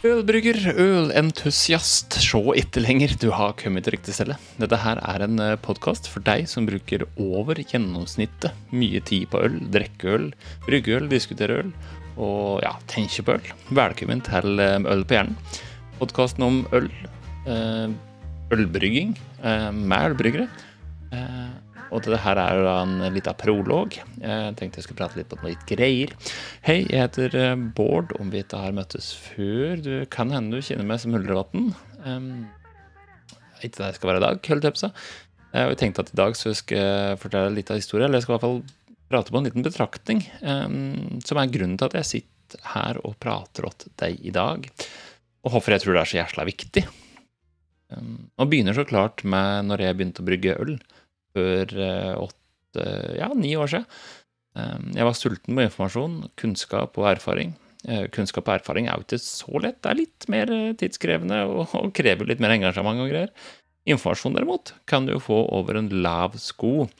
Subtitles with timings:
[0.00, 4.38] Ølbrygger, ølentusiast, se ikke lenger, du har kommet til riktig stelle.
[4.56, 9.58] Dette her er en podkast for deg som bruker over gjennomsnittet mye tid på øl,
[9.68, 10.24] drikke øl,
[10.64, 11.74] brygge øl, diskutere øl
[12.16, 13.52] og ja, tenke på øl.
[13.76, 15.36] Velkommen til eh, Øl på hjernen.
[16.00, 16.88] Podkasten om øl,
[17.44, 17.92] eh,
[18.56, 19.12] ølbrygging
[19.44, 20.48] eh, med ølbryggere.
[21.90, 23.96] Og dette her er en liten prolog.
[24.20, 26.12] Jeg tenkte jeg skulle prate litt noe litt greier.
[26.66, 28.14] Hei, jeg heter eh, Bård.
[28.22, 31.72] Om vi ikke har møttes før Du kan hende du kjenner meg som Huldrevatn.
[32.06, 32.46] Um,
[33.60, 35.02] ikke det jeg skal være i dag, jeg på seg.
[35.50, 38.36] Jeg tenkte at i dag så skal jeg fortelle litt av historien, eller jeg skal
[38.36, 38.60] i hvert fall
[39.10, 43.18] prate på en liten betraktning, um, som er grunnen til at jeg sitter her og
[43.22, 44.68] prater til deg i dag,
[45.42, 46.84] og hvorfor jeg tror det er så jæsla viktig.
[47.90, 50.76] Um, og begynner så klart med når jeg begynte å brygge øl
[51.34, 52.86] for eh, åtte,
[53.18, 53.86] ja, ni år siden.
[54.58, 57.54] Ehm, jeg var sulten på informasjon, kunnskap og erfaring.
[57.86, 59.80] Eh, kunnskap og erfaring er jo ikke så lett.
[59.82, 63.34] Det er litt mer eh, tidskrevende og, krever litt mer engasjement og greier.
[63.90, 66.90] Informasjon derimot kan du jo få over en lav sko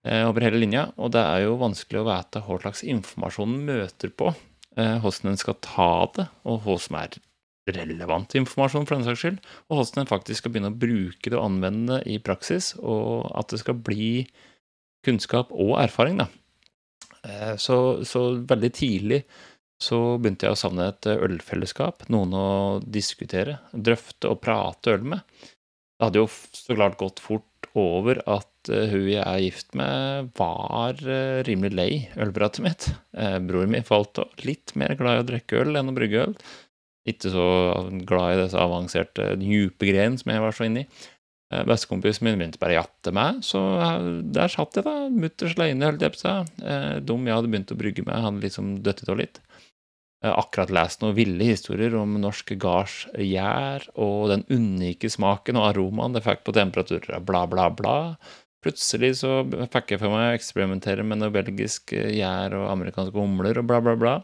[0.00, 4.30] over hele linja, og det er jo vanskelig å vite hva slags informasjon møter på,
[4.72, 7.18] hvordan en skal ta det, og hva som er
[7.76, 11.38] relevant informasjon, for den saks skyld, og hvordan en faktisk skal begynne å bruke det
[11.38, 14.12] og anvende det i praksis, og at det skal bli
[15.06, 16.20] kunnskap og erfaring.
[16.20, 16.28] da.
[17.26, 19.22] Eh, så, så veldig tidlig
[19.80, 22.50] så begynte jeg å savne et ølfellesskap, noen å
[22.84, 25.24] diskutere, drøfte og prate øl med.
[25.40, 30.32] Det hadde jo så klart gått fort over at eh, hun jeg er gift med,
[30.36, 32.90] var eh, rimelig lei ølpratet mitt.
[33.46, 36.36] Broren min falt litt mer glad i å drikke øl enn å brygge øl
[37.08, 37.46] ikke så
[38.08, 40.84] glad i disse avanserte, dype greiene som jeg var så inni.
[41.50, 43.62] Eh, bestekompisen min begynte bare å jatte meg, så
[44.36, 46.52] der satt jeg, da, mutters aleine, holdt jeg på seg.
[46.60, 46.76] si.
[47.08, 49.40] dum jeg hadde begynt å brygge med, han liksom døttet av litt.
[50.20, 56.16] Eh, akkurat lest noen ville historier om norsk gardsgjær og den unike smaken og aromaen
[56.16, 57.96] det fikk på temperaturer, bla, bla, bla.
[58.60, 59.38] Plutselig så
[59.72, 63.80] fikk jeg for meg å eksperimentere med noe belgisk gjær og amerikanske humler og bla,
[63.80, 64.14] bla, bla.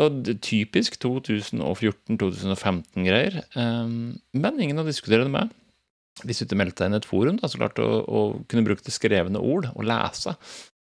[0.00, 3.42] Og typisk 2014-2015-greier.
[3.58, 5.50] Um, men ingen å diskutere det med.
[6.24, 8.66] Hvis du ikke meldte deg inn i et forum, da, så klart å, å kunne
[8.66, 10.32] bruke det skrevne ord og lese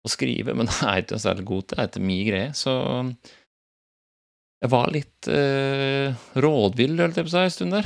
[0.05, 2.49] og skrive, men jeg er ikke særlig god til det, er ikke min greie.
[2.57, 2.71] Så
[4.63, 6.07] jeg var litt eh,
[6.41, 7.85] rådvill, holdt jeg på seg, en stund der.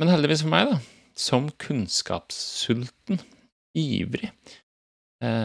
[0.00, 0.76] Men heldigvis for meg, da,
[1.16, 3.16] som kunnskapssulten,
[3.76, 4.30] ivrig,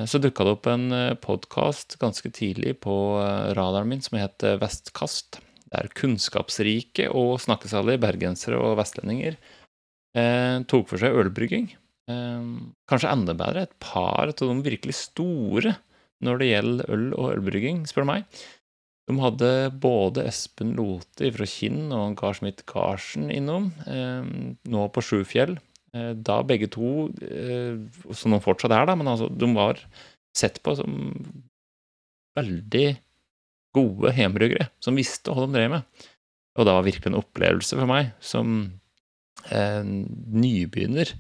[0.06, 4.44] så dukka det opp en eh, podkast ganske tidlig på eh, radaren min som het
[4.60, 5.40] Vestkast.
[5.72, 9.38] Der kunnskapsrike og snakkesalige bergensere og vestlendinger
[10.68, 11.70] tok for seg ølbrygging.
[12.92, 15.78] Kanskje enda bedre, et par av de virkelig store
[16.20, 18.42] når det gjelder øl og ølbrygging, spør du meg.
[19.08, 25.56] De hadde både Espen Lote fra Kinn og Gar Schmidt Garsen innom, nå på Sjufjell
[25.56, 27.76] Eh, da begge to, eh,
[28.16, 29.80] som de fortsatt er, da, men altså, de var
[30.38, 30.94] sett på som
[32.40, 32.86] veldig
[33.76, 36.08] gode hjemmebryggere som visste hva de drev med.
[36.60, 38.56] Og det var virkelig en opplevelse for meg som
[39.52, 41.14] eh, nybegynner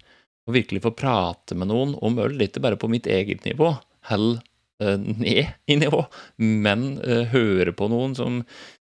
[0.47, 3.73] å virkelig få prate med noen om øl, ikke bare på mitt eget nivå,
[4.09, 4.33] hell
[4.81, 6.03] eh, ned i nivå,
[6.41, 8.41] men eh, høre på noen som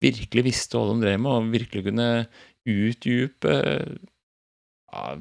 [0.02, 2.08] virkelig visste hva de drev med, og virkelig kunne
[2.68, 3.58] utdype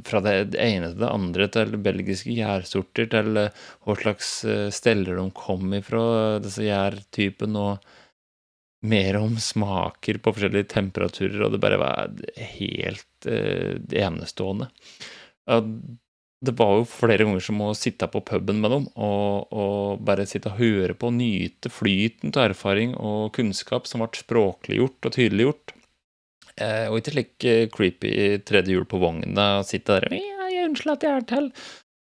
[0.04, 5.20] fra det ene til det andre, til belgiske gjærsorter, til eh, hva slags eh, steller
[5.20, 6.04] de kom ifra,
[6.44, 12.14] disse gjærtypene, og mer om smaker på forskjellige temperaturer, og det bare var
[12.58, 14.72] helt eh, enestående.
[16.42, 20.26] Det var jo flere ganger som å sitte på puben med dem og, og bare
[20.30, 25.16] sitte og høre på og nyte flyten av erfaring og kunnskap som ble språkliggjort og
[25.18, 25.76] tydeliggjort.
[26.61, 28.13] Eh, og ikke slik eh, creepy
[28.47, 31.51] tredje hjul på vogna, sitte der ja, 'Jeg unnskyld at jeg er til'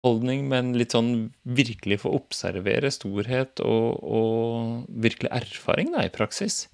[0.06, 6.68] holdning, men litt sånn virkelig få observere storhet og, og virkelig erfaring da, i praksis.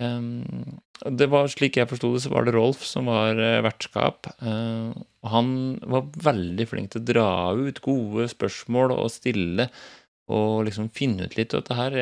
[0.00, 4.30] Um, det var Slik jeg forsto det, så var det Rolf som var uh, vertskap.
[4.40, 4.96] Uh,
[5.28, 5.50] han
[5.84, 9.68] var veldig flink til å dra ut gode spørsmål og stille
[10.30, 11.94] og liksom finne ut litt av dette her.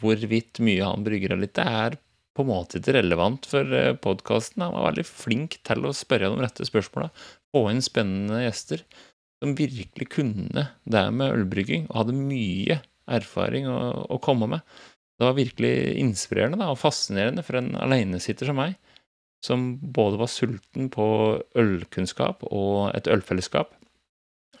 [0.00, 1.52] Hvorvidt mye han brygger av litt.
[1.58, 1.98] Det er
[2.36, 4.62] på en måte ikke relevant for eh, podkasten.
[4.64, 7.10] Han var veldig flink til å spørre de rette spørsmåla,
[7.50, 8.84] få inn spennende gjester
[9.40, 12.80] som virkelig kunne det med ølbrygging, og hadde mye
[13.10, 13.78] erfaring å,
[14.12, 14.64] å komme med.
[15.20, 18.76] Det var virkelig inspirerende da, og fascinerende for en aleinesitter som meg,
[19.44, 21.06] som både var sulten på
[21.58, 23.72] ølkunnskap og et ølfellesskap.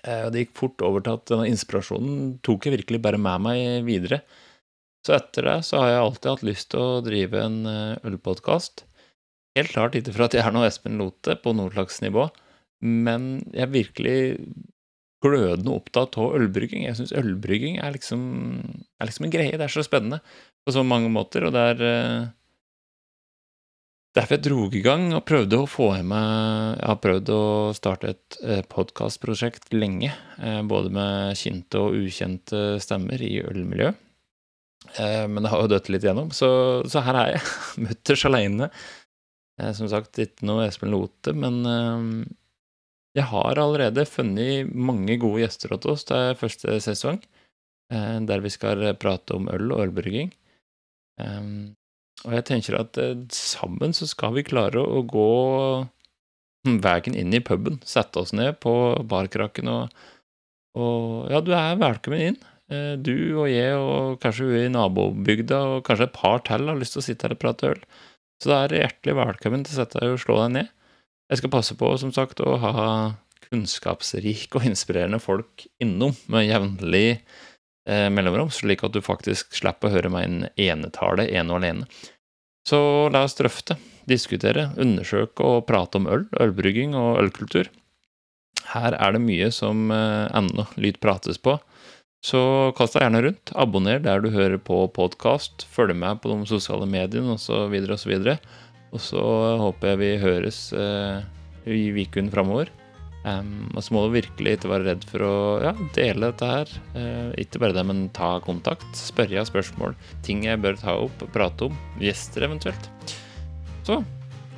[0.00, 3.88] Eh, det gikk fort over til at denne inspirasjonen tok jeg virkelig bare med meg
[3.88, 4.22] videre
[5.06, 8.84] så etter det så har jeg alltid hatt lyst til å drive en eh, ølpodkast.
[9.56, 12.28] helt klart ikke for at jeg er noe Espen Lote på noe slags nivå,
[12.84, 14.18] men jeg er virkelig
[15.24, 16.86] glødende opptatt av ølbrygging.
[16.86, 18.20] Jeg syns ølbrygging er liksom,
[19.00, 19.56] er liksom, en greie.
[19.56, 20.20] Det er så spennende
[20.64, 22.28] på så mange måter, og det er eh,
[24.10, 27.42] Derfor jeg dro i gang og prøvde å få i meg Jeg har prøvd å
[27.78, 30.10] starte et eh, podkastprosjekt lenge,
[30.66, 34.09] både med kjente og ukjente stemmer i ølmiljøet.
[34.98, 36.48] Men det har jo dødd litt igjennom, så,
[36.88, 37.42] så her er jeg,
[37.86, 38.70] mutters aleine.
[39.76, 41.60] Som sagt, ikke noe Espen Lote, men
[43.14, 47.20] jeg har allerede funnet mange gode gjester til oss til første sesong,
[47.92, 50.32] eh, der vi skal prate om øl og ølbrygging.
[52.26, 55.30] Og jeg tenker at eh, sammen så skal vi klare å gå
[56.84, 58.74] veien inn i puben, sette oss ned på
[59.08, 60.00] barkrakken og,
[60.76, 62.40] og Ja, du er velkommen inn.
[62.70, 66.78] Eh, du og jeg og kanskje hun i nabobygda og kanskje et par til har
[66.78, 67.80] lyst til å sitte her og prate øl.
[68.40, 70.70] Så da er hjertelig velkommen til å sette deg og slå deg ned.
[71.30, 72.84] Jeg skal passe på, som sagt, å ha
[73.50, 79.94] kunnskapsrike og inspirerende folk innom med jevnlig eh, mellomrom, slik at du faktisk slipper å
[79.96, 81.90] høre meg en enetale ene og alene.
[82.66, 82.80] Så
[83.10, 83.76] la oss drøfte,
[84.10, 87.70] diskutere, undersøke og prate om øl, ølbrygging og ølkultur.
[88.70, 91.56] Her er det mye som eh, ennå lyt prates på,
[92.24, 92.40] så
[92.76, 93.52] kast deg gjerne rundt.
[93.56, 97.76] Abonner der du hører på podkast, følg med på de sosiale mediene osv.
[97.96, 98.16] osv.
[98.90, 99.22] Og så
[99.60, 101.22] håper jeg vi høres uh,
[101.64, 102.72] i uken framover.
[103.20, 105.34] Um, og så må du virkelig ikke være redd for å
[105.64, 106.74] ja, dele dette her.
[106.96, 108.88] Uh, ikke bare det, men ta kontakt.
[108.96, 109.96] Spørre spørsmål.
[110.26, 111.80] Ting jeg bør ta opp, prate om.
[112.02, 112.90] Gjester eventuelt.
[113.86, 114.02] Så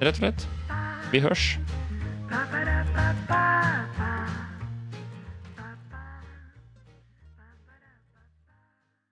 [0.03, 0.47] rett og slett,
[1.15, 1.53] vi hørs.